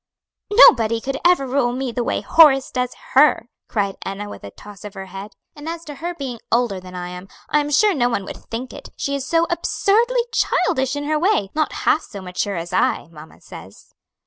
[0.51, 4.83] "Nobody could ever rule me the way Horace does her!" cried Enna, with a toss
[4.83, 5.33] of her head.
[5.55, 8.73] "And as to her being older than I am, I'm sure no one would think
[8.73, 13.09] it; she is so absurdly childish in her way; not half so mature as I,
[13.11, 13.93] mamma says."